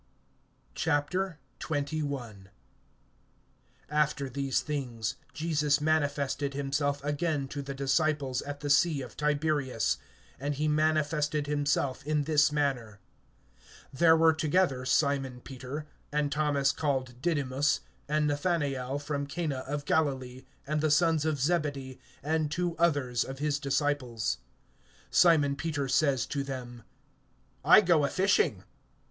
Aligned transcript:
XXI. 0.75 1.37
AFTER 3.91 4.29
these 4.31 4.61
things 4.61 5.15
Jesus 5.31 5.79
manifested 5.79 6.55
himself 6.55 7.03
again 7.05 7.47
to 7.49 7.61
the 7.61 7.75
disciples 7.75 8.41
at 8.41 8.61
the 8.61 8.69
sea 8.71 9.03
of 9.03 9.15
Tiberias; 9.15 9.99
and 10.39 10.55
he 10.55 10.67
manifested 10.67 11.45
himself 11.45 12.03
in 12.03 12.23
this 12.23 12.51
manner. 12.51 12.99
(2)There 13.95 14.17
were 14.17 14.33
together 14.33 14.85
Simon 14.85 15.39
Peter, 15.39 15.85
and 16.11 16.31
Thomas 16.31 16.71
called 16.71 17.21
Didymus, 17.21 17.81
and 18.09 18.25
Nathanael 18.25 18.97
from 18.97 19.27
Cana 19.27 19.59
of 19.67 19.85
Galilee, 19.85 20.45
and 20.65 20.81
the 20.81 20.89
sons 20.89 21.25
of 21.25 21.39
Zebedee, 21.39 21.99
and 22.23 22.49
two 22.49 22.75
others 22.77 23.23
of 23.23 23.37
his 23.37 23.59
disciples. 23.59 24.39
(3)Simon 25.11 25.55
Peter 25.55 25.87
says 25.87 26.25
to 26.25 26.41
them: 26.43 26.81
I 27.63 27.81
go 27.81 28.03
a 28.03 28.09
fishing. 28.09 28.63